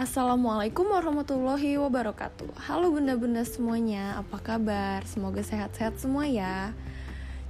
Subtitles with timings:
[0.00, 2.56] Assalamualaikum warahmatullahi wabarakatuh.
[2.56, 5.04] Halo bunda-bunda semuanya, apa kabar?
[5.04, 6.72] Semoga sehat-sehat semua ya.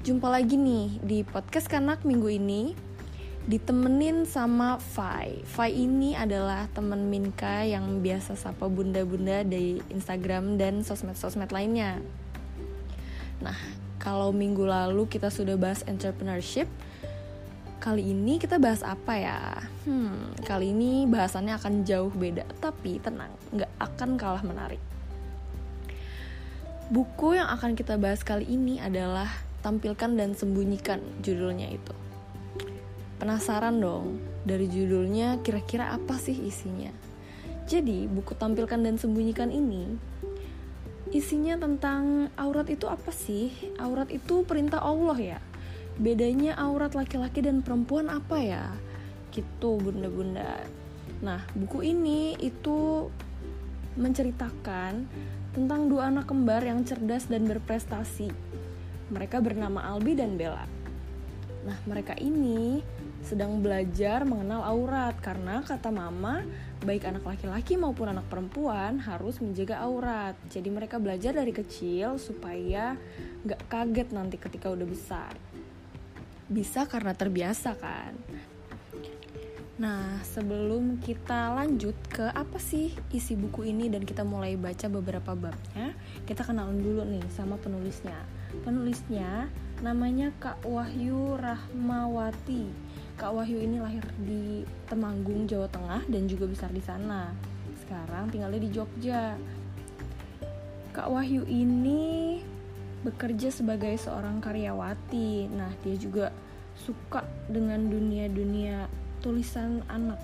[0.03, 2.75] Jumpa lagi nih di podcast kanak minggu ini.
[3.47, 5.47] Ditemenin sama Fai.
[5.47, 12.03] Fai ini adalah temen Minka yang biasa sapa bunda-bunda di Instagram dan sosmed-sosmed lainnya.
[13.39, 13.55] Nah,
[14.03, 16.67] kalau minggu lalu kita sudah bahas entrepreneurship
[17.81, 19.41] Kali ini kita bahas apa ya?
[19.89, 24.77] Hmm, kali ini bahasannya akan jauh beda, tapi tenang, nggak akan kalah menarik.
[26.93, 29.33] Buku yang akan kita bahas kali ini adalah
[29.65, 31.97] Tampilkan dan Sembunyikan, judulnya itu.
[33.17, 36.93] Penasaran dong, dari judulnya kira-kira apa sih isinya?
[37.65, 39.97] Jadi, buku Tampilkan dan Sembunyikan ini
[41.17, 43.57] isinya tentang aurat itu apa sih?
[43.81, 45.41] Aurat itu perintah Allah ya?
[46.01, 48.67] Bedanya aurat laki-laki dan perempuan apa ya?
[49.29, 50.65] Gitu bunda-bunda.
[51.21, 53.13] Nah buku ini itu
[54.01, 55.05] menceritakan
[55.53, 58.33] tentang dua anak kembar yang cerdas dan berprestasi.
[59.13, 60.65] Mereka bernama Albi dan Bella.
[61.69, 62.81] Nah mereka ini
[63.21, 66.41] sedang belajar mengenal aurat karena kata mama
[66.81, 70.33] baik anak laki-laki maupun anak perempuan harus menjaga aurat.
[70.49, 72.97] Jadi mereka belajar dari kecil supaya
[73.45, 75.50] nggak kaget nanti ketika udah besar
[76.51, 78.13] bisa karena terbiasa kan.
[79.81, 85.33] Nah, sebelum kita lanjut ke apa sih isi buku ini dan kita mulai baca beberapa
[85.33, 85.97] babnya,
[86.29, 88.19] kita kenalan dulu nih sama penulisnya.
[88.61, 89.49] Penulisnya
[89.81, 92.69] namanya Kak Wahyu Rahmawati.
[93.17, 97.33] Kak Wahyu ini lahir di Temanggung, Jawa Tengah dan juga besar di sana.
[97.81, 99.33] Sekarang tinggalnya di Jogja.
[100.93, 102.45] Kak Wahyu ini
[103.01, 105.49] bekerja sebagai seorang karyawati.
[105.53, 106.27] Nah, dia juga
[106.77, 108.89] suka dengan dunia-dunia
[109.21, 110.21] tulisan anak.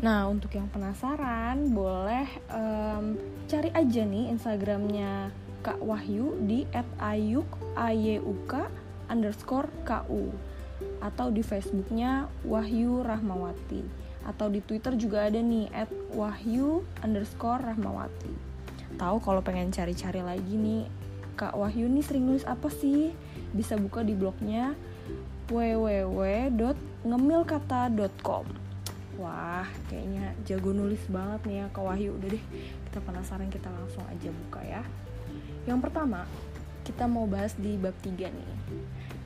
[0.00, 5.28] Nah, untuk yang penasaran, boleh um, cari aja nih Instagramnya
[5.60, 6.64] Kak Wahyu di
[6.96, 7.46] @ayuk
[7.76, 8.52] ayuk
[9.12, 10.32] underscore ku
[11.04, 13.84] atau di Facebooknya Wahyu Rahmawati
[14.24, 15.68] atau di Twitter juga ada nih
[16.16, 18.32] @wahyu underscore Rahmawati.
[18.96, 20.88] Tahu kalau pengen cari-cari lagi nih
[21.40, 23.16] Kak Wahyu nih sering nulis apa sih?
[23.56, 24.76] Bisa buka di blognya
[25.48, 28.44] www.ngemilkata.com
[29.16, 32.20] Wah, kayaknya jago nulis banget nih ya Kak Wahyu.
[32.20, 32.44] Udah deh,
[32.92, 34.84] kita penasaran kita langsung aja buka ya.
[35.64, 36.28] Yang pertama,
[36.84, 38.52] kita mau bahas di bab 3 nih.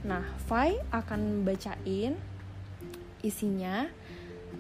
[0.07, 2.15] Nah, Fai akan bacain
[3.27, 3.91] isinya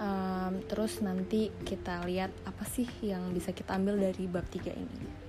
[0.01, 5.24] um, terus nanti kita lihat apa sih yang bisa kita ambil dari bab 3 ini.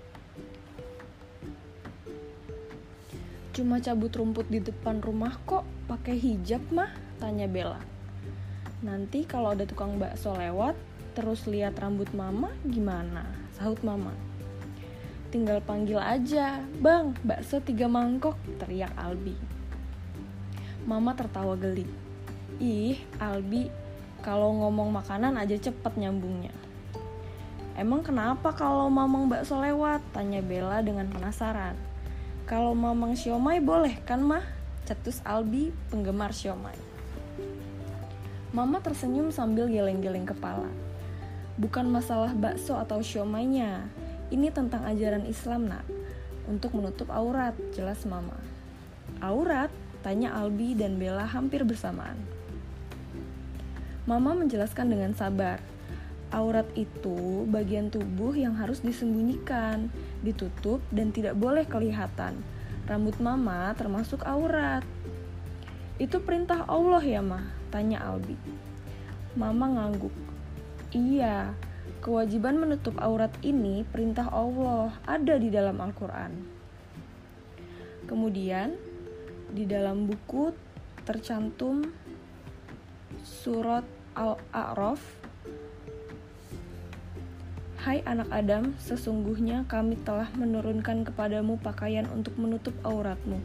[3.55, 6.91] Cuma cabut rumput di depan rumah kok pakai hijab mah?
[7.23, 7.79] Tanya Bella.
[8.83, 10.75] Nanti kalau ada tukang bakso lewat,
[11.15, 13.23] terus lihat rambut mama gimana?
[13.55, 14.11] Sahut mama.
[15.31, 19.39] Tinggal panggil aja, bang, bakso tiga mangkok, teriak Albi.
[20.83, 21.87] Mama tertawa geli.
[22.59, 23.71] Ih, Albi,
[24.19, 26.51] kalau ngomong makanan aja cepet nyambungnya.
[27.79, 30.03] Emang kenapa kalau mamang bakso lewat?
[30.11, 31.94] Tanya Bella dengan penasaran.
[32.45, 34.45] Kalau mamang siomay boleh kan mah?
[34.85, 36.77] Cetus Albi, penggemar siomay.
[38.53, 40.69] Mama tersenyum sambil geleng-geleng kepala.
[41.57, 43.89] Bukan masalah bakso atau siomaynya.
[44.29, 45.89] Ini tentang ajaran Islam, nak.
[46.45, 48.37] Untuk menutup aurat, jelas mama.
[49.25, 49.73] Aurat?
[50.05, 52.21] Tanya Albi dan Bella hampir bersamaan.
[54.05, 55.57] Mama menjelaskan dengan sabar.
[56.29, 59.89] Aurat itu bagian tubuh yang harus disembunyikan
[60.25, 62.41] ditutup dan tidak boleh kelihatan.
[62.89, 64.81] Rambut mama termasuk aurat.
[66.01, 67.45] Itu perintah Allah ya, mah?
[67.69, 68.33] Tanya Albi.
[69.37, 70.13] Mama ngangguk.
[70.89, 71.53] Iya,
[72.01, 76.31] kewajiban menutup aurat ini perintah Allah ada di dalam Al-Quran.
[78.05, 78.75] Kemudian,
[79.49, 80.53] di dalam buku
[81.05, 81.85] tercantum
[83.25, 85.24] surat Al-A'raf
[87.85, 93.37] Hai anak Adam, sesungguhnya kami telah menurunkan kepadamu pakaian untuk menutup auratmu,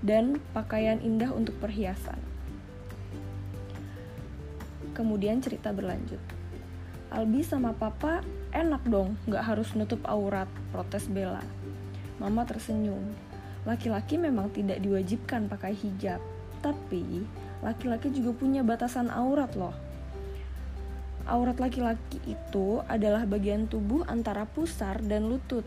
[0.00, 2.16] dan pakaian indah untuk perhiasan.
[4.96, 6.16] Kemudian cerita berlanjut.
[7.12, 8.24] Albi sama papa
[8.56, 11.44] enak dong, gak harus nutup aurat, protes Bella.
[12.16, 13.12] Mama tersenyum.
[13.68, 16.24] Laki-laki memang tidak diwajibkan pakai hijab,
[16.64, 17.28] tapi
[17.60, 19.89] laki-laki juga punya batasan aurat loh
[21.30, 25.62] aurat laki-laki itu adalah bagian tubuh antara pusar dan lutut.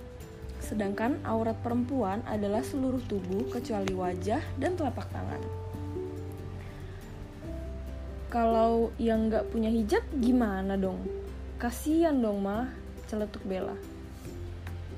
[0.60, 5.40] Sedangkan aurat perempuan adalah seluruh tubuh kecuali wajah dan telapak tangan.
[8.28, 11.00] Kalau yang nggak punya hijab gimana dong?
[11.62, 12.68] Kasian dong, Ma,
[13.08, 13.78] celetuk Bella.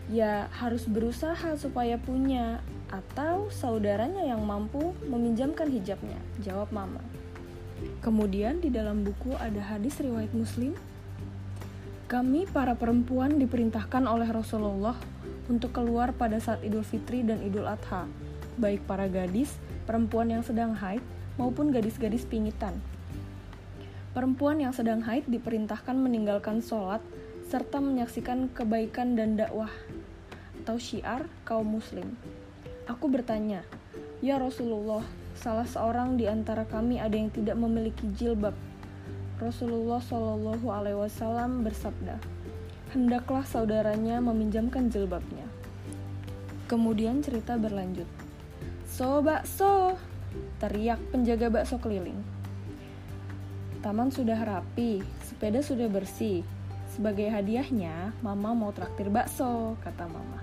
[0.09, 2.61] Ya, harus berusaha supaya punya
[2.93, 7.01] atau saudaranya yang mampu meminjamkan hijabnya, jawab Mama.
[7.99, 10.75] Kemudian di dalam buku ada hadis riwayat Muslim.
[12.05, 14.95] Kami para perempuan diperintahkan oleh Rasulullah
[15.49, 18.05] untuk keluar pada saat Idul Fitri dan Idul Adha,
[18.61, 19.57] baik para gadis,
[19.89, 21.01] perempuan yang sedang haid,
[21.35, 22.77] maupun gadis-gadis pingitan.
[24.15, 27.03] Perempuan yang sedang haid diperintahkan meninggalkan sholat
[27.51, 29.69] serta menyaksikan kebaikan dan dakwah
[30.63, 32.17] atau syiar kaum muslim.
[32.89, 33.61] Aku bertanya,
[34.23, 35.05] Ya Rasulullah,
[35.35, 38.55] salah seorang di antara kami ada yang tidak memiliki jilbab.
[39.35, 42.15] Rasulullah Shallallahu Alaihi Wasallam bersabda,
[42.95, 45.43] hendaklah saudaranya meminjamkan jilbabnya.
[46.71, 48.07] Kemudian cerita berlanjut.
[48.87, 49.99] So bakso,
[50.63, 52.17] teriak penjaga bakso keliling.
[53.83, 56.41] Taman sudah rapi, sepeda sudah bersih.
[56.95, 60.41] Sebagai hadiahnya, Mama mau traktir bakso, kata Mama.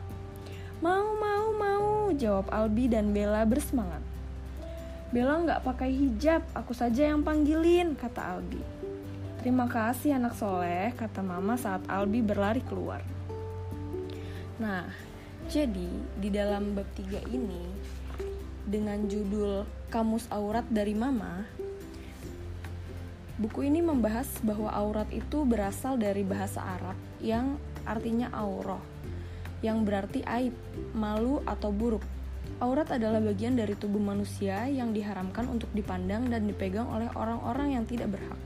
[0.84, 4.11] Mau, mau, mau, jawab Albi dan Bella bersemangat.
[5.12, 8.64] Bella nggak pakai hijab, aku saja yang panggilin, kata Albi.
[9.44, 13.04] Terima kasih anak soleh, kata Mama saat Albi berlari keluar.
[14.56, 14.88] Nah,
[15.52, 17.60] jadi di dalam bab 3 ini,
[18.64, 21.44] dengan judul Kamus Aurat dari Mama,
[23.42, 28.78] Buku ini membahas bahwa aurat itu berasal dari bahasa Arab yang artinya aurah,
[29.66, 30.54] yang berarti aib,
[30.94, 32.04] malu, atau buruk.
[32.62, 37.84] Aurat adalah bagian dari tubuh manusia yang diharamkan untuk dipandang dan dipegang oleh orang-orang yang
[37.86, 38.38] tidak berhak.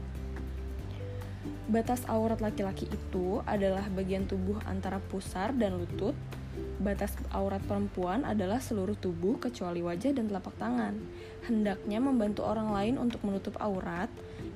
[1.67, 6.15] Batas aurat laki-laki itu adalah bagian tubuh antara pusar dan lutut.
[6.79, 10.95] Batas aurat perempuan adalah seluruh tubuh kecuali wajah dan telapak tangan.
[11.51, 14.09] Hendaknya membantu orang lain untuk menutup aurat,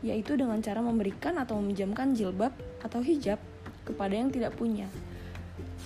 [0.07, 3.43] yaitu dengan cara memberikan atau meminjamkan jilbab atau hijab
[3.85, 4.87] kepada yang tidak punya.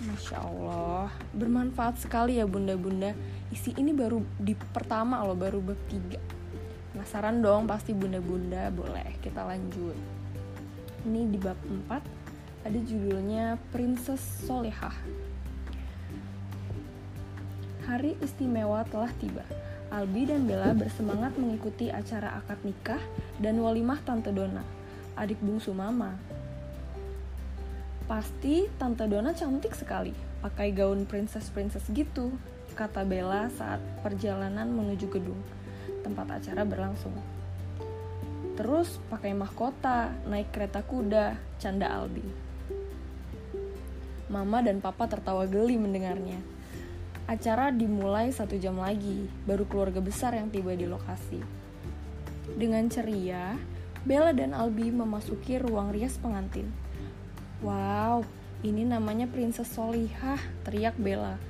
[0.03, 3.15] Masya Allah, bermanfaat sekali ya bunda-bunda.
[3.55, 6.19] Isi ini baru di pertama loh, baru bab 3.
[6.91, 9.95] Penasaran dong pasti bunda-bunda, boleh kita lanjut.
[11.07, 14.19] Ini di bab 4 ada judulnya Princess
[14.49, 14.97] Solehah.
[17.87, 19.47] Hari istimewa telah tiba.
[19.95, 22.99] Albi dan Bella bersemangat mengikuti acara akad nikah
[23.39, 24.67] dan walimah Tante Dona,
[25.15, 26.19] adik bungsu Mama.
[28.05, 30.13] Pasti Tante Dona cantik sekali,
[30.45, 32.37] pakai gaun princess-princess gitu,
[32.77, 35.41] kata Bella saat perjalanan menuju gedung,
[36.05, 37.17] tempat acara berlangsung.
[38.61, 42.29] Terus pakai mahkota, naik kereta kuda, canda Albi.
[44.29, 46.45] Mama dan Papa tertawa geli mendengarnya.
[47.25, 51.41] Acara dimulai satu jam lagi, baru keluarga besar yang tiba di lokasi.
[52.53, 53.57] Dengan ceria,
[54.05, 56.84] Bella dan Albi memasuki ruang rias pengantin.
[57.65, 58.29] Wow,
[58.61, 60.37] ini namanya Princess Solihah,
[60.69, 61.41] teriak Bella.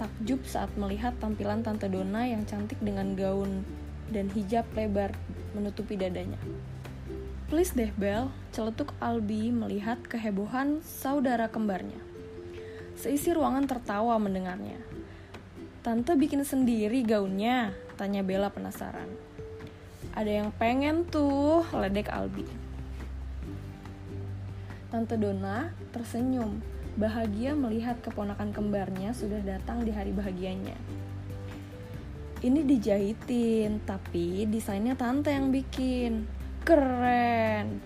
[0.00, 3.60] Takjub saat melihat tampilan Tante Dona yang cantik dengan gaun
[4.08, 5.12] dan hijab lebar
[5.52, 6.40] menutupi dadanya.
[7.52, 12.00] Please deh Bel, celetuk Albi melihat kehebohan saudara kembarnya.
[12.96, 14.80] Seisi ruangan tertawa mendengarnya.
[15.84, 19.12] Tante bikin sendiri gaunnya, tanya Bella penasaran.
[20.16, 22.59] Ada yang pengen tuh, ledek Albi.
[24.90, 26.58] Tante Dona tersenyum,
[26.98, 30.74] bahagia melihat keponakan kembarnya sudah datang di hari bahagianya.
[32.42, 36.26] Ini dijahitin, tapi desainnya tante yang bikin.
[36.66, 37.78] Keren,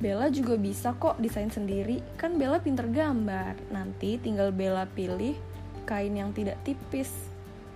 [0.00, 3.58] Bella juga bisa kok desain sendiri, kan Bella pinter gambar.
[3.68, 5.36] Nanti tinggal Bella pilih
[5.84, 7.12] kain yang tidak tipis,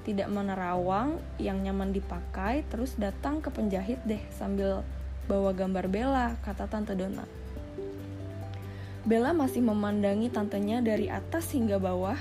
[0.08, 4.80] tidak menerawang, yang nyaman dipakai, terus datang ke penjahit deh sambil
[5.28, 7.39] bawa gambar Bella, kata Tante Dona.
[9.10, 12.14] Bella masih memandangi tantenya dari atas hingga bawah.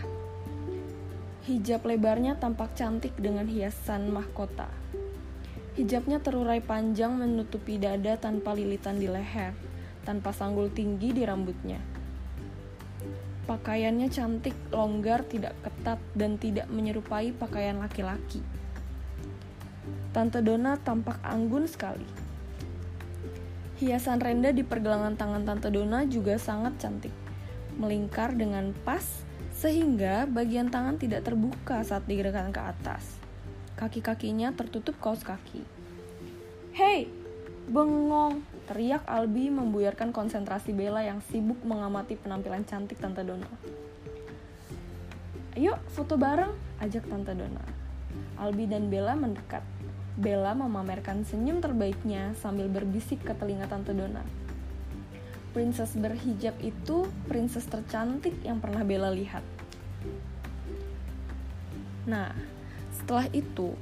[1.46, 4.66] Hijab lebarnya tampak cantik dengan hiasan mahkota.
[5.78, 9.54] Hijabnya terurai panjang menutupi dada tanpa lilitan di leher
[10.02, 11.78] tanpa sanggul tinggi di rambutnya.
[13.46, 18.42] Pakaiannya cantik, longgar, tidak ketat, dan tidak menyerupai pakaian laki-laki.
[20.10, 22.29] Tante Dona tampak anggun sekali.
[23.80, 27.16] Hiasan renda di pergelangan tangan Tante Dona juga sangat cantik,
[27.80, 29.24] melingkar dengan pas
[29.56, 33.16] sehingga bagian tangan tidak terbuka saat digerakkan ke atas.
[33.80, 35.64] Kaki-kakinya tertutup kaos kaki.
[36.76, 37.08] Hei,
[37.72, 43.48] bengong, Teriak Albi membuyarkan konsentrasi Bella yang sibuk mengamati penampilan cantik Tante Dona.
[45.56, 46.52] Ayo foto bareng,
[46.84, 47.64] ajak Tante Dona.
[48.44, 49.64] Albi dan Bella mendekat.
[50.20, 54.20] Bella memamerkan senyum terbaiknya sambil berbisik ke telinga Tante Dona.
[55.50, 59.42] princess berhijab itu princess tercantik yang pernah Bella lihat.
[62.06, 62.36] Nah,
[62.94, 63.74] setelah itu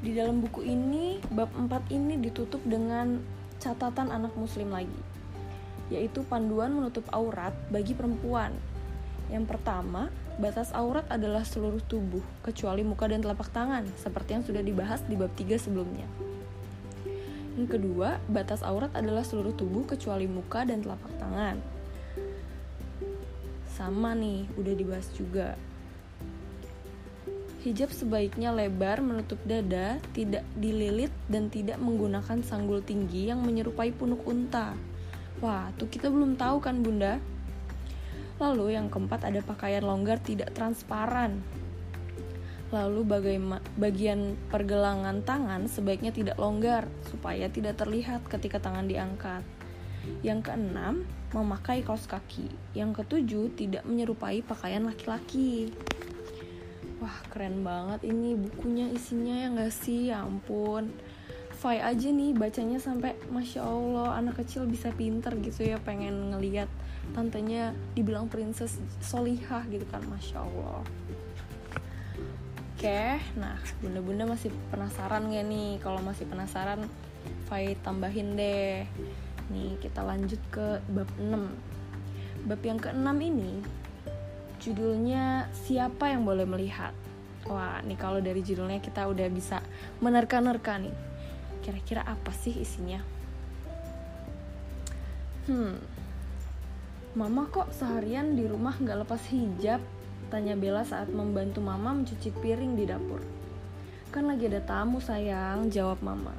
[0.00, 3.20] di dalam buku ini bab 4 ini ditutup dengan
[3.58, 5.02] catatan anak muslim lagi
[5.92, 8.56] yaitu panduan menutup aurat bagi perempuan.
[9.28, 14.62] Yang pertama, batas aurat adalah seluruh tubuh kecuali muka dan telapak tangan seperti yang sudah
[14.66, 16.06] dibahas di bab 3 sebelumnya.
[17.54, 21.56] Yang kedua, batas aurat adalah seluruh tubuh kecuali muka dan telapak tangan.
[23.78, 25.54] Sama nih, udah dibahas juga.
[27.62, 34.20] Hijab sebaiknya lebar menutup dada, tidak dililit dan tidak menggunakan sanggul tinggi yang menyerupai punuk
[34.26, 34.74] unta.
[35.40, 37.22] Wah, tuh kita belum tahu kan bunda?
[38.42, 41.42] Lalu yang keempat ada pakaian longgar tidak transparan
[42.74, 43.06] Lalu
[43.78, 49.46] bagian pergelangan tangan sebaiknya tidak longgar supaya tidak terlihat ketika tangan diangkat.
[50.26, 52.50] Yang keenam, memakai kaos kaki.
[52.74, 55.70] Yang ketujuh, tidak menyerupai pakaian laki-laki.
[56.98, 60.10] Wah, keren banget ini bukunya isinya ya nggak sih?
[60.10, 60.90] Ya ampun.
[61.54, 66.68] Fai aja nih bacanya sampai Masya Allah anak kecil bisa pinter gitu ya pengen ngeliat
[67.12, 70.82] tantenya dibilang princess solihah gitu kan Masya Allah
[72.74, 75.80] Oke, nah bunda-bunda masih penasaran gak nih?
[75.80, 76.84] Kalau masih penasaran,
[77.48, 78.84] Fai tambahin deh.
[79.48, 82.44] Nih kita lanjut ke bab 6.
[82.44, 83.64] Bab yang ke-6 ini
[84.60, 86.92] judulnya Siapa yang boleh melihat?
[87.48, 89.64] Wah, nih kalau dari judulnya kita udah bisa
[90.04, 90.92] menerka-nerka nih.
[91.64, 93.00] Kira-kira apa sih isinya?
[95.48, 95.76] Hmm,
[97.14, 99.78] Mama kok seharian di rumah nggak lepas hijab?
[100.34, 103.22] Tanya Bella saat membantu Mama mencuci piring di dapur.
[104.10, 106.34] Kan lagi ada tamu sayang, jawab Mama.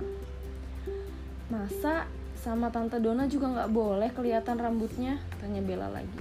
[1.48, 5.16] Masa sama Tante Dona juga nggak boleh kelihatan rambutnya?
[5.40, 6.20] Tanya Bella lagi.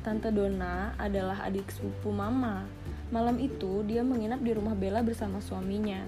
[0.00, 2.64] Tante Dona adalah adik sepupu Mama.
[3.12, 6.00] Malam itu dia menginap di rumah Bella bersama suaminya.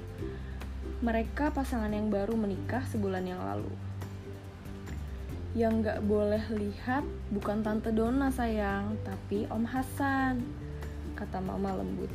[1.04, 3.91] Mereka pasangan yang baru menikah sebulan yang lalu.
[5.52, 10.40] Yang gak boleh lihat bukan Tante Dona sayang, tapi Om Hasan
[11.12, 12.08] kata mama lembut.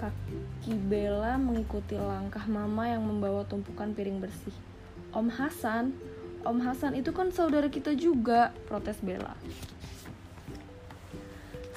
[0.00, 4.56] Kaki Bella mengikuti langkah mama yang membawa tumpukan piring bersih.
[5.12, 5.92] Om Hasan,
[6.40, 9.36] Om Hasan itu kan saudara kita juga, protes Bella.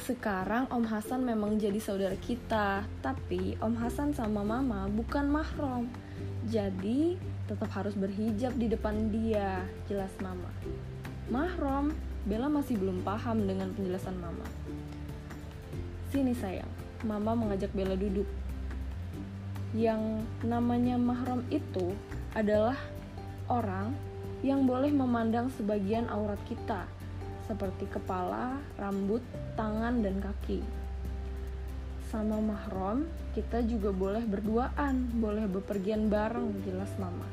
[0.03, 5.88] Sekarang Om Hasan memang jadi saudara kita, tapi Om Hasan sama Mama bukan mahram.
[6.51, 7.15] Jadi
[7.48, 10.51] tetap harus berhijab di depan dia, jelas Mama.
[11.31, 11.95] Mahram,
[12.27, 14.43] Bella masih belum paham dengan penjelasan Mama.
[16.12, 16.67] Sini sayang,
[17.07, 18.27] mama mengajak Bella duduk.
[19.72, 21.95] Yang namanya mahram itu
[22.36, 22.75] adalah
[23.48, 23.95] orang
[24.43, 26.83] yang boleh memandang sebagian aurat kita,
[27.48, 30.62] seperti kepala, rambut, tangan, dan kaki.
[32.13, 37.25] Sama mahram, kita juga boleh berduaan, boleh bepergian bareng, jelas mama.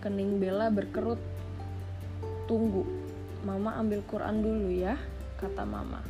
[0.00, 1.20] Kening Bella berkerut.
[2.48, 2.84] Tunggu,
[3.44, 4.96] mama ambil Quran dulu ya,
[5.36, 6.00] kata mama.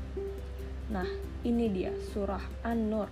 [0.88, 1.06] Nah,
[1.42, 3.10] ini dia surah An-Nur.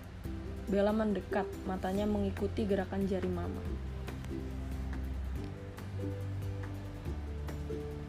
[0.71, 3.59] Bella mendekat, matanya mengikuti gerakan jari mama.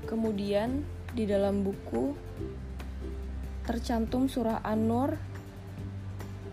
[0.07, 0.85] Kemudian
[1.17, 2.13] di dalam buku
[3.63, 5.15] tercantum surah An-Nur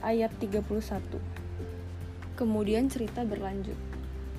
[0.05, 0.61] ayat 31.
[2.37, 3.73] Kemudian cerita berlanjut.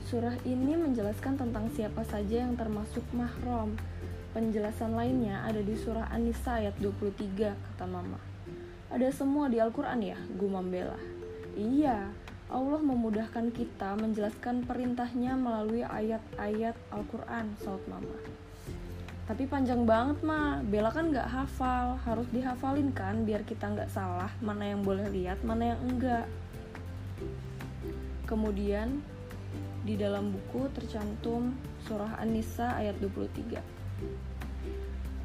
[0.07, 3.75] Surah ini menjelaskan tentang siapa saja yang termasuk mahram.
[4.31, 8.23] Penjelasan lainnya ada di surah An-Nisa ayat 23, kata mama.
[8.87, 10.99] Ada semua di Al-Quran ya, gumam Bella.
[11.59, 12.07] Iya,
[12.47, 18.15] Allah memudahkan kita menjelaskan perintahnya melalui ayat-ayat Al-Quran, saut mama.
[19.31, 24.27] Tapi panjang banget mah, Bella kan gak hafal, harus dihafalin kan biar kita gak salah
[24.43, 26.27] mana yang boleh lihat, mana yang enggak.
[28.27, 28.99] Kemudian
[29.87, 31.55] di dalam buku tercantum
[31.87, 33.63] surah An-Nisa ayat 23.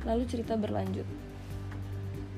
[0.05, 1.09] Lalu cerita berlanjut.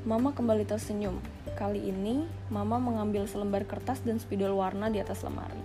[0.07, 1.19] Mama kembali tersenyum.
[1.59, 5.59] Kali ini, Mama mengambil selembar kertas dan spidol warna di atas lemari.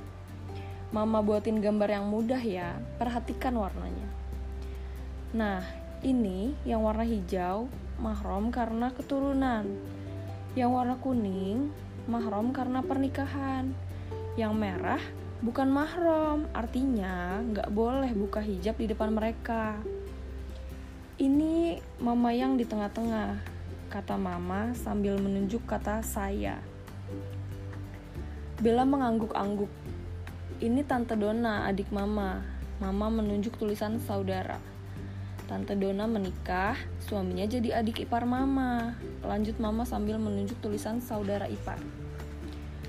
[0.91, 4.11] Mama buatin gambar yang mudah ya, perhatikan warnanya.
[5.33, 7.71] Nah, ini yang warna hijau,
[8.03, 9.65] mahrom karena keturunan.
[10.59, 11.71] Yang warna kuning,
[12.11, 13.71] mahrom karena pernikahan.
[14.35, 15.03] Yang merah,
[15.41, 19.79] bukan mahrom, artinya nggak boleh buka hijab di depan mereka.
[21.23, 23.39] Ini mama yang di tengah-tengah,
[23.87, 26.59] kata mama sambil menunjuk kata saya.
[28.59, 29.71] Bella mengangguk-angguk.
[30.59, 32.43] Ini Tante Dona, adik mama.
[32.83, 34.59] Mama menunjuk tulisan saudara.
[35.53, 38.97] Tante Dona menikah, suaminya jadi adik ipar mama.
[39.21, 41.77] Lanjut mama sambil menunjuk tulisan saudara ipar.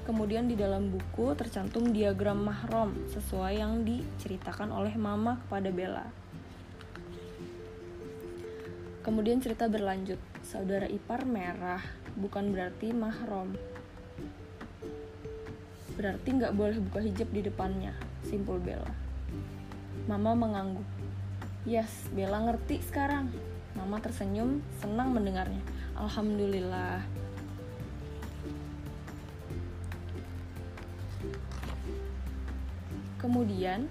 [0.08, 6.08] Kemudian di dalam buku tercantum diagram mahrom sesuai yang diceritakan oleh mama kepada Bella.
[9.04, 10.24] Kemudian cerita berlanjut.
[10.48, 11.84] Saudara ipar merah
[12.16, 13.60] bukan berarti mahrom.
[16.00, 17.92] Berarti nggak boleh buka hijab di depannya,
[18.24, 18.96] simpul Bella.
[20.08, 21.03] Mama mengangguk.
[21.64, 23.32] Yes, Bella ngerti sekarang.
[23.80, 25.64] Mama tersenyum, senang mendengarnya.
[25.96, 27.00] Alhamdulillah.
[33.16, 33.88] Kemudian,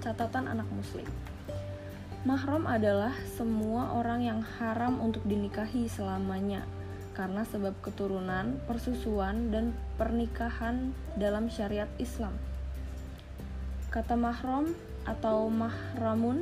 [0.00, 1.04] catatan anak muslim.
[2.24, 6.64] Mahram adalah semua orang yang haram untuk dinikahi selamanya
[7.12, 12.32] karena sebab keturunan, persusuan, dan pernikahan dalam syariat Islam.
[13.92, 14.72] Kata mahram
[15.04, 16.40] atau mahramun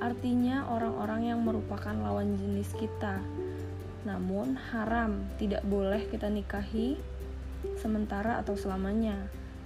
[0.00, 3.20] artinya orang-orang yang merupakan lawan jenis kita.
[4.06, 6.94] Namun haram, tidak boleh kita nikahi
[7.80, 9.16] sementara atau selamanya.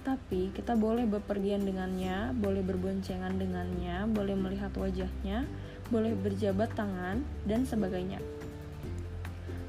[0.01, 5.45] Tapi kita boleh bepergian dengannya, boleh berboncengan dengannya, boleh melihat wajahnya,
[5.93, 8.17] boleh berjabat tangan, dan sebagainya.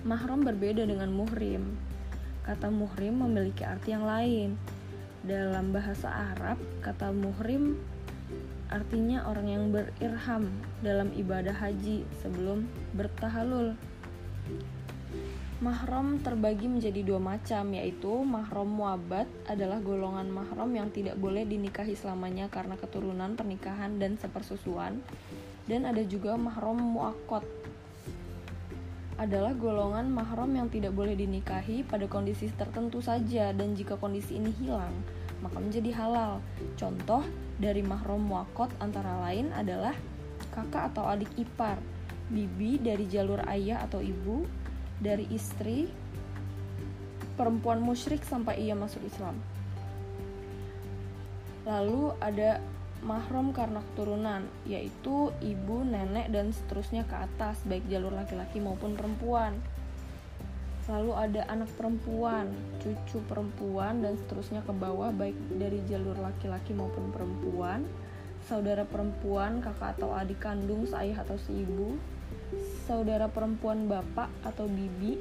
[0.09, 1.77] Mahram berbeda dengan muhrim.
[2.49, 4.57] Kata muhrim memiliki arti yang lain.
[5.23, 7.79] Dalam bahasa Arab, kata muhrim
[8.73, 10.49] artinya orang yang berirham
[10.81, 12.65] dalam ibadah haji sebelum
[12.97, 13.77] bertahalul.
[15.63, 21.95] Mahram terbagi menjadi dua macam, yaitu mahram muabat adalah golongan mahram yang tidak boleh dinikahi
[21.95, 24.99] selamanya karena keturunan, pernikahan, dan sepersusuan.
[25.71, 27.47] Dan ada juga mahram muakot,
[29.23, 34.51] adalah golongan mahram yang tidak boleh dinikahi pada kondisi tertentu saja dan jika kondisi ini
[34.59, 34.91] hilang,
[35.43, 36.39] maka menjadi halal.
[36.79, 37.27] Contoh
[37.59, 39.93] dari mahram muakot antara lain adalah
[40.55, 41.77] kakak atau adik ipar,
[42.31, 44.47] bibi dari jalur ayah atau ibu,
[45.03, 45.91] dari istri,
[47.35, 49.35] perempuan musyrik sampai ia masuk Islam.
[51.67, 52.59] Lalu ada
[53.03, 59.59] mahram karena keturunan, yaitu ibu, nenek, dan seterusnya ke atas, baik jalur laki-laki maupun perempuan.
[60.93, 62.53] Lalu ada anak perempuan,
[62.85, 67.89] cucu perempuan, dan seterusnya ke bawah, baik dari jalur laki-laki maupun perempuan.
[68.45, 71.97] Saudara perempuan, kakak atau adik kandung, seayah atau seibu.
[72.85, 75.17] Saudara perempuan bapak atau bibi.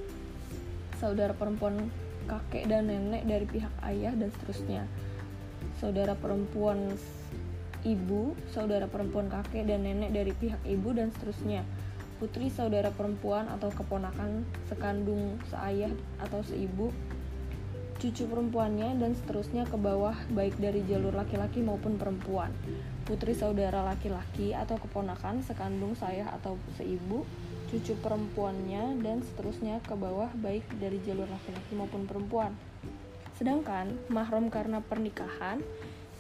[1.00, 1.88] Saudara perempuan
[2.28, 4.84] kakek dan nenek dari pihak ayah, dan seterusnya.
[5.80, 7.00] Saudara perempuan
[7.88, 11.64] ibu, saudara perempuan kakek dan nenek dari pihak ibu, dan seterusnya
[12.22, 15.90] putri saudara perempuan atau keponakan sekandung seayah
[16.22, 16.94] atau seibu
[17.98, 22.54] cucu perempuannya dan seterusnya ke bawah baik dari jalur laki-laki maupun perempuan.
[23.10, 27.26] Putri saudara laki-laki atau keponakan sekandung seayah atau seibu
[27.74, 32.54] cucu perempuannya dan seterusnya ke bawah baik dari jalur laki-laki maupun perempuan.
[33.34, 35.58] Sedangkan mahram karena pernikahan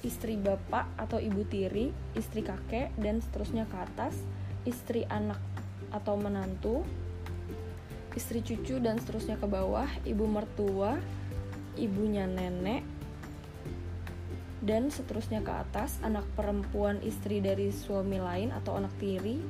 [0.02, 4.18] istri bapak atau ibu tiri istri kakek dan seterusnya ke atas
[4.66, 5.38] istri anak
[5.91, 6.84] atau menantu,
[8.15, 10.99] istri cucu dan seterusnya ke bawah, ibu mertua,
[11.80, 12.84] ibunya nenek,
[14.62, 19.41] dan seterusnya ke atas, anak perempuan istri dari suami lain atau anak tiri,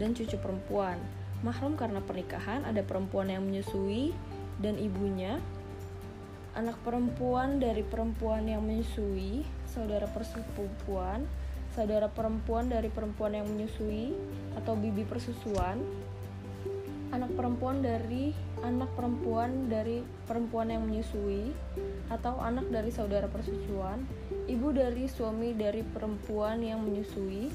[0.00, 0.98] dan cucu perempuan.
[1.42, 4.14] Mahrum karena pernikahan ada perempuan yang menyusui
[4.62, 5.42] dan ibunya,
[6.54, 11.24] anak perempuan dari perempuan yang menyusui, saudara persepupuan,
[11.72, 14.12] saudara perempuan dari perempuan yang menyusui
[14.60, 15.80] atau bibi persusuan,
[17.12, 21.52] anak perempuan dari anak perempuan dari perempuan yang menyusui
[22.12, 24.04] atau anak dari saudara persusuan,
[24.48, 27.48] ibu dari suami dari perempuan yang menyusui,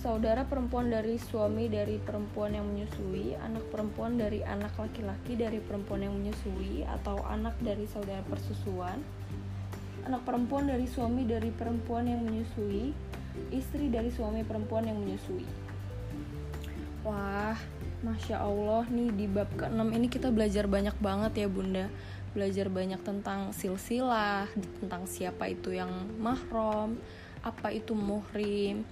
[0.00, 6.08] saudara perempuan dari suami dari perempuan yang menyusui, anak perempuan dari anak laki-laki dari perempuan
[6.08, 8.96] yang menyusui atau anak dari saudara persusuan,
[10.10, 12.90] anak perempuan dari suami dari perempuan yang menyusui,
[13.54, 15.46] istri dari suami perempuan yang menyusui.
[17.06, 17.54] Wah,
[18.02, 21.86] masya Allah nih di bab ke-6 ini kita belajar banyak banget ya bunda.
[22.34, 24.50] Belajar banyak tentang silsilah,
[24.82, 26.98] tentang siapa itu yang mahrom,
[27.46, 28.82] apa itu muhrim.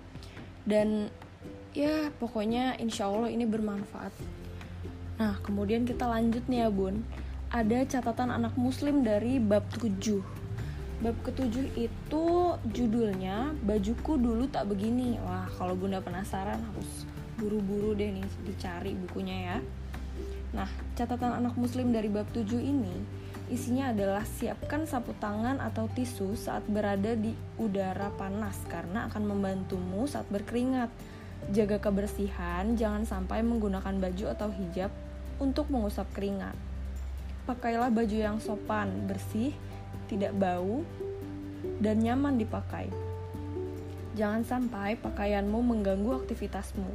[0.62, 1.10] Dan
[1.74, 4.14] ya pokoknya insya Allah ini bermanfaat.
[5.18, 7.02] Nah kemudian kita lanjut nih ya bun.
[7.50, 10.37] Ada catatan anak muslim dari bab 7
[10.98, 12.26] Bab ketujuh itu
[12.74, 15.14] judulnya Bajuku Dulu Tak Begini.
[15.22, 17.06] Wah, kalau Bunda penasaran harus
[17.38, 19.58] buru-buru deh nih dicari bukunya ya.
[20.50, 20.66] Nah,
[20.98, 26.68] catatan anak muslim dari bab 7 ini Isinya adalah siapkan sapu tangan atau tisu saat
[26.68, 30.92] berada di udara panas karena akan membantumu saat berkeringat.
[31.48, 34.92] Jaga kebersihan, jangan sampai menggunakan baju atau hijab
[35.40, 36.52] untuk mengusap keringat.
[37.48, 39.56] Pakailah baju yang sopan, bersih,
[40.08, 40.82] tidak bau,
[41.78, 42.90] dan nyaman dipakai.
[44.18, 46.90] Jangan sampai pakaianmu mengganggu aktivitasmu.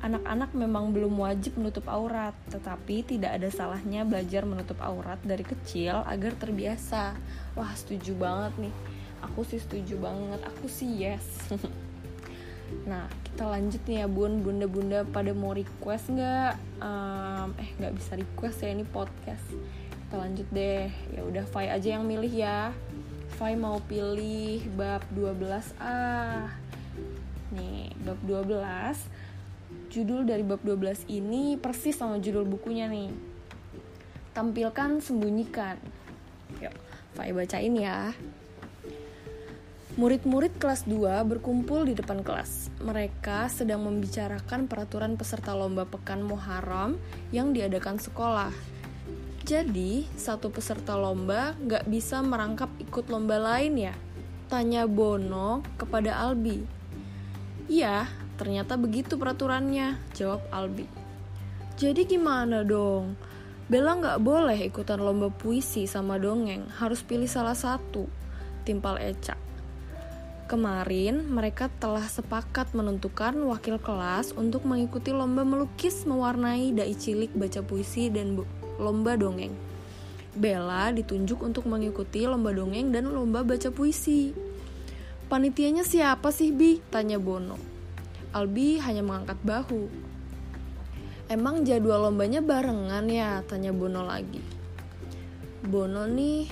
[0.00, 6.00] Anak-anak memang belum wajib menutup aurat, tetapi tidak ada salahnya belajar menutup aurat dari kecil
[6.08, 7.14] agar terbiasa.
[7.54, 8.74] Wah, setuju banget nih.
[9.30, 10.40] Aku sih setuju banget.
[10.42, 11.52] Aku sih yes.
[12.90, 16.56] nah, kita lanjut nih ya, bun, bunda-bunda pada mau request nggak?
[16.80, 19.46] Um, eh, nggak bisa request ya ini podcast.
[20.10, 20.90] Kita lanjut deh.
[21.14, 22.74] Ya udah, Fai aja yang milih ya.
[23.38, 26.50] Fai mau pilih bab 12 ah.
[27.54, 28.50] Nih, bab 12
[29.86, 33.14] judul dari bab 12 ini persis sama judul bukunya nih.
[34.34, 35.78] Tampilkan, sembunyikan.
[36.58, 36.74] Yuk,
[37.14, 38.10] Fai bacain ya.
[39.94, 42.66] Murid-murid kelas 2 berkumpul di depan kelas.
[42.82, 46.98] Mereka sedang membicarakan peraturan peserta lomba pekan Muharram
[47.30, 48.79] yang diadakan sekolah.
[49.50, 53.94] Jadi, satu peserta lomba gak bisa merangkap ikut lomba lain ya?
[54.46, 56.62] Tanya Bono kepada Albi.
[57.66, 58.06] Iya,
[58.40, 60.88] Ternyata begitu peraturannya, jawab Albi.
[61.76, 63.12] Jadi gimana dong?
[63.68, 68.08] Bella nggak boleh ikutan lomba puisi sama dongeng, harus pilih salah satu.
[68.64, 69.36] Timpal Eca.
[70.48, 77.60] Kemarin mereka telah sepakat menentukan wakil kelas untuk mengikuti lomba melukis mewarnai dai cilik baca
[77.60, 78.40] puisi dan
[78.80, 79.52] lomba dongeng.
[80.32, 84.32] Bella ditunjuk untuk mengikuti lomba dongeng dan lomba baca puisi.
[85.28, 86.80] Panitianya siapa sih, Bi?
[86.88, 87.54] Tanya Bono.
[88.32, 89.86] Albi hanya mengangkat bahu.
[91.30, 93.44] Emang jadwal lombanya barengan ya?
[93.46, 94.42] Tanya Bono lagi.
[95.60, 96.50] Bono nih,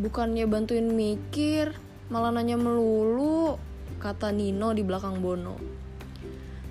[0.00, 1.76] bukannya bantuin mikir,
[2.08, 3.58] malah nanya melulu,
[4.00, 5.60] kata Nino di belakang Bono.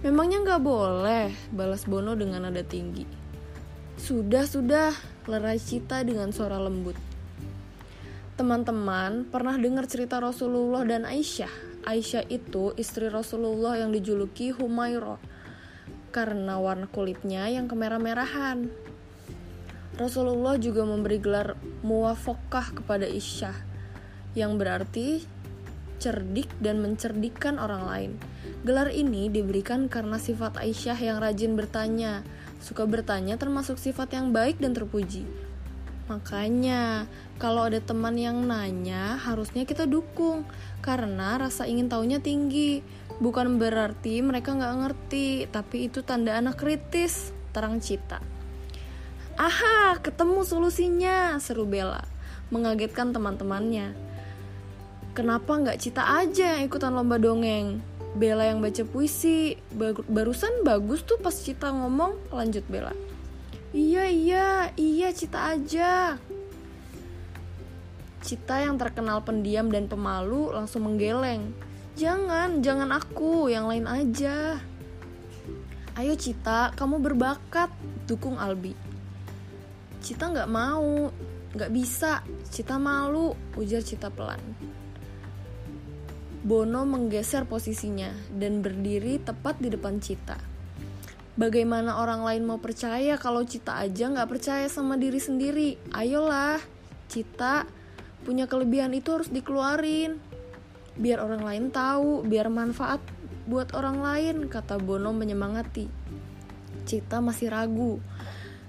[0.01, 3.18] Memangnya nggak boleh, balas Bono dengan nada tinggi.
[3.99, 4.95] Sudah, sudah,
[5.27, 6.95] lerai Cita dengan suara lembut.
[8.39, 11.83] Teman-teman pernah dengar cerita Rasulullah dan Aisyah?
[11.83, 15.19] Aisyah itu istri Rasulullah yang dijuluki Humairah
[16.15, 18.71] karena warna kulitnya yang kemerah-merahan.
[19.99, 23.67] Rasulullah juga memberi gelar muwafokah kepada Aisyah
[24.31, 25.27] yang berarti
[25.99, 28.11] cerdik dan mencerdikkan orang lain.
[28.63, 32.23] Gelar ini diberikan karena sifat Aisyah yang rajin bertanya,
[32.59, 35.23] suka bertanya termasuk sifat yang baik dan terpuji.
[36.09, 37.05] Makanya,
[37.37, 40.41] kalau ada teman yang nanya, harusnya kita dukung
[40.81, 42.81] karena rasa ingin tahunya tinggi.
[43.21, 47.29] Bukan berarti mereka nggak ngerti, tapi itu tanda anak kritis.
[47.53, 48.21] Terang cita.
[49.37, 52.03] Aha, ketemu solusinya, seru Bella,
[52.49, 53.93] mengagetkan teman-temannya.
[55.13, 57.79] Kenapa nggak cita aja yang ikutan lomba dongeng?
[58.17, 59.53] Bella yang baca puisi,
[60.09, 62.93] barusan bagus tuh pas cita ngomong, lanjut Bella.
[63.69, 66.17] Iya iya iya Cita aja.
[68.25, 71.53] Cita yang terkenal pendiam dan pemalu langsung menggeleng.
[71.93, 74.57] Jangan, jangan aku, yang lain aja.
[75.93, 77.69] Ayo Cita, kamu berbakat
[78.09, 78.73] Dukung Albi.
[80.01, 81.13] Cita nggak mau,
[81.53, 84.41] nggak bisa Cita malu, ujar Cita pelan
[86.39, 90.59] Bono menggeser posisinya dan berdiri tepat di depan Cita
[91.39, 95.79] Bagaimana orang lain mau percaya kalau Cita aja nggak percaya sama diri sendiri?
[95.95, 96.59] Ayolah,
[97.07, 97.63] Cita
[98.27, 100.19] punya kelebihan itu harus dikeluarin.
[100.99, 102.99] Biar orang lain tahu, biar manfaat
[103.47, 105.87] buat orang lain, kata Bono menyemangati.
[106.83, 108.03] Cita masih ragu.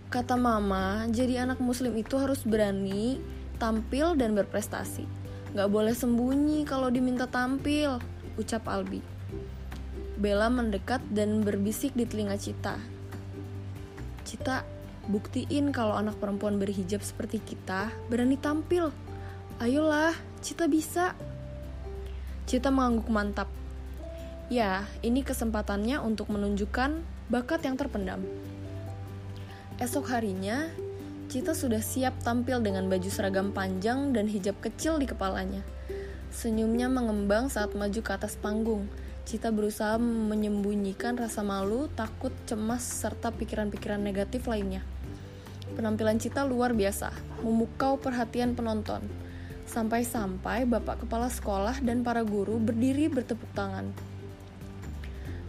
[0.07, 3.19] Kata mama, jadi anak muslim itu harus berani,
[3.59, 5.20] tampil, dan berprestasi.
[5.51, 7.99] Gak boleh sembunyi kalau diminta tampil,
[8.39, 9.03] ucap Albi.
[10.15, 12.79] Bella mendekat dan berbisik di telinga Cita.
[14.23, 14.63] Cita,
[15.11, 18.95] buktiin kalau anak perempuan berhijab seperti kita berani tampil.
[19.59, 21.19] Ayolah, Cita bisa.
[22.47, 23.51] Cita mengangguk mantap.
[24.55, 28.23] Ya, ini kesempatannya untuk menunjukkan bakat yang terpendam.
[29.83, 30.71] Esok harinya,
[31.31, 35.63] Cita sudah siap tampil dengan baju seragam panjang dan hijab kecil di kepalanya.
[36.35, 38.91] Senyumnya mengembang saat maju ke atas panggung
[39.31, 44.83] Cita berusaha menyembunyikan rasa malu, takut, cemas, serta pikiran-pikiran negatif lainnya.
[45.79, 47.15] Penampilan Cita luar biasa,
[47.47, 49.07] memukau perhatian penonton.
[49.71, 53.95] Sampai-sampai bapak kepala sekolah dan para guru berdiri bertepuk tangan.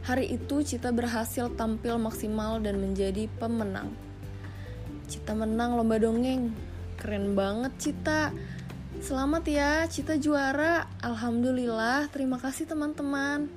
[0.05, 4.10] Hari itu Cita berhasil tampil maksimal dan menjadi pemenang.
[5.11, 6.55] Cita menang lomba dongeng.
[6.95, 8.31] keren banget Cita
[9.03, 10.87] Selamat ya, Cita juara.
[11.03, 13.51] Alhamdulillah, terima kasih teman-teman.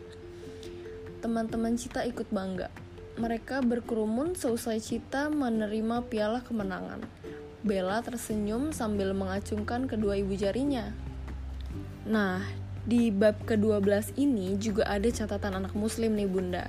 [1.22, 2.74] Teman-teman Cita ikut bangga.
[3.22, 7.06] Mereka berkerumun seusai Cita menerima piala kemenangan.
[7.62, 10.90] Bella tersenyum sambil mengacungkan kedua ibu jarinya.
[12.02, 12.42] Nah,
[12.82, 16.66] di bab ke-12 ini juga ada catatan anak muslim nih bunda.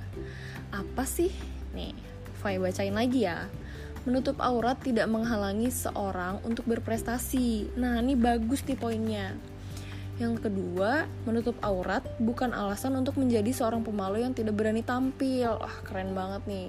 [0.70, 1.34] Apa sih?
[1.74, 1.96] Nih,
[2.38, 3.50] Fai bacain lagi ya.
[4.06, 7.74] Menutup aurat tidak menghalangi seorang untuk berprestasi.
[7.74, 9.34] Nah, ini bagus nih poinnya.
[10.16, 15.58] Yang kedua, menutup aurat bukan alasan untuk menjadi seorang pemalu yang tidak berani tampil.
[15.58, 16.68] Wah, keren banget nih.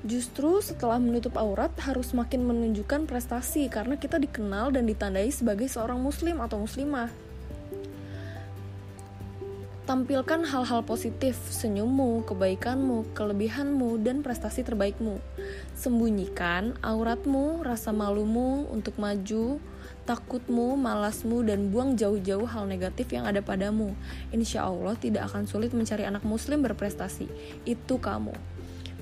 [0.00, 6.00] Justru setelah menutup aurat harus makin menunjukkan prestasi karena kita dikenal dan ditandai sebagai seorang
[6.00, 7.29] muslim atau muslimah.
[9.90, 15.18] Tampilkan hal-hal positif, senyummu, kebaikanmu, kelebihanmu, dan prestasi terbaikmu.
[15.74, 19.58] Sembunyikan auratmu, rasa malumu untuk maju,
[20.06, 23.98] takutmu, malasmu, dan buang jauh-jauh hal negatif yang ada padamu.
[24.30, 27.26] Insya Allah tidak akan sulit mencari anak muslim berprestasi.
[27.66, 28.38] Itu kamu.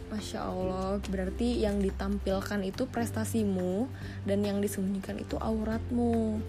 [0.08, 3.92] Masya Allah, berarti yang ditampilkan itu prestasimu
[4.24, 6.40] dan yang disembunyikan itu auratmu.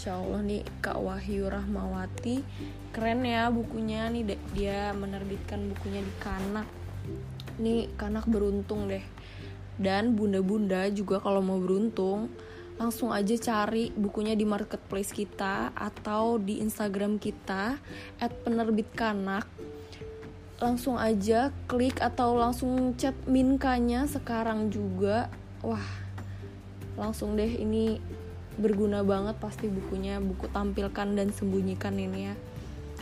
[0.00, 2.40] Masya Allah nih Kak Wahyu Rahmawati.
[2.88, 6.64] Keren ya bukunya nih dia menerbitkan bukunya di Kanak.
[7.60, 9.04] Nih Kanak beruntung deh.
[9.76, 12.32] Dan bunda-bunda juga kalau mau beruntung
[12.80, 17.76] langsung aja cari bukunya di marketplace kita atau di Instagram kita
[18.24, 19.44] at penerbit kanak.
[20.64, 25.28] Langsung aja klik atau langsung chat minkanya sekarang juga.
[25.60, 25.84] Wah
[26.96, 28.00] langsung deh ini
[28.60, 32.34] berguna banget pasti bukunya buku tampilkan dan sembunyikan ini ya.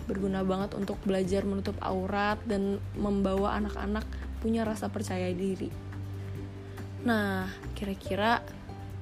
[0.07, 4.07] Berguna banget untuk belajar menutup aurat dan membawa anak-anak
[4.38, 5.68] punya rasa percaya diri.
[7.05, 8.40] Nah kira-kira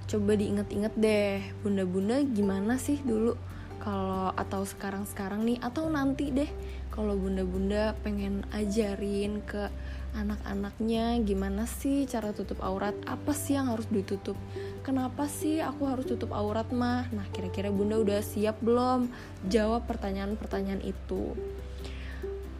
[0.09, 3.37] coba diinget-inget deh bunda-bunda gimana sih dulu?
[3.77, 6.51] Kalau atau sekarang-sekarang nih atau nanti deh
[6.91, 9.69] kalau bunda-bunda pengen ajarin ke
[10.17, 12.97] anak-anaknya gimana sih cara tutup aurat?
[13.05, 14.35] Apa sih yang harus ditutup?
[14.81, 17.05] Kenapa sih aku harus tutup aurat mah?
[17.13, 19.13] Nah kira-kira bunda udah siap belum?
[19.53, 21.37] Jawab pertanyaan-pertanyaan itu.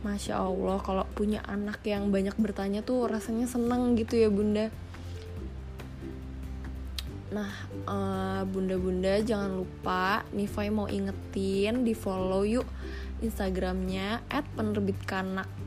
[0.05, 4.71] Masya Allah kalau punya anak yang banyak bertanya tuh rasanya seneng gitu ya bunda.
[7.27, 7.51] Nah,
[7.91, 12.65] uh, bunda-bunda jangan lupa Nifai mau ingetin di follow yuk
[13.19, 15.66] Instagramnya @penerbitkanak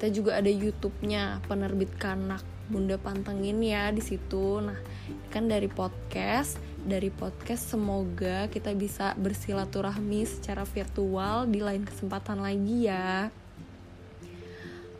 [0.00, 2.40] kita juga ada YouTube-nya penerbit kanak
[2.72, 4.56] bunda pantengin ya di situ.
[4.64, 4.80] Nah
[5.28, 6.56] kan dari podcast
[6.88, 13.28] dari podcast semoga kita bisa bersilaturahmi secara virtual di lain kesempatan lagi ya.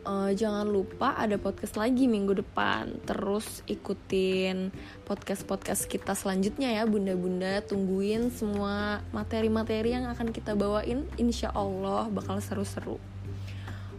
[0.05, 2.93] Uh, jangan lupa ada podcast lagi minggu depan.
[3.01, 4.69] Terus ikutin
[5.09, 7.65] podcast podcast kita selanjutnya ya bunda-bunda.
[7.65, 11.09] Tungguin semua materi-materi yang akan kita bawain.
[11.17, 13.01] Insya Allah bakal seru-seru.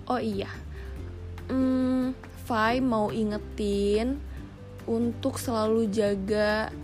[0.07, 0.71] Oh iya
[1.49, 4.19] hmm, Fai mau ingetin
[4.87, 6.75] untuk selalu jaga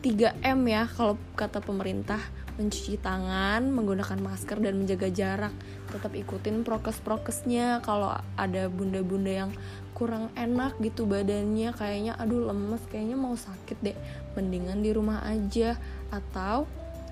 [0.00, 2.20] 3M ya kalau kata pemerintah
[2.60, 5.54] mencuci tangan, menggunakan masker dan menjaga jarak.
[5.88, 9.52] Tetap ikutin prokes-prokesnya kalau ada bunda-bunda yang
[9.96, 13.98] kurang enak gitu badannya kayaknya aduh lemes kayaknya mau sakit deh
[14.32, 15.76] mendingan di rumah aja
[16.08, 16.64] atau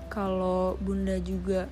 [0.09, 1.69] kalau bunda juga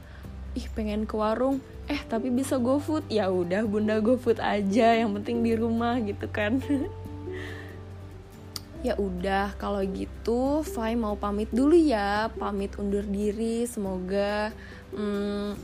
[0.53, 5.39] ih pengen ke warung eh tapi bisa GoFood ya udah bunda GoFood aja yang penting
[5.39, 6.59] di rumah gitu kan
[8.87, 14.51] ya udah kalau gitu Fai mau pamit dulu ya pamit undur diri semoga
[14.91, 15.55] hmm,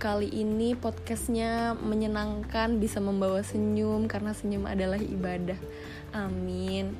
[0.00, 5.60] kali ini podcastnya menyenangkan bisa membawa senyum karena senyum adalah ibadah
[6.16, 6.96] amin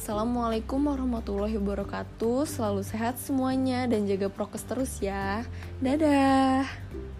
[0.00, 2.48] Assalamualaikum warahmatullahi wabarakatuh.
[2.48, 5.44] Selalu sehat semuanya dan jaga prokes terus ya.
[5.76, 6.64] Dadah.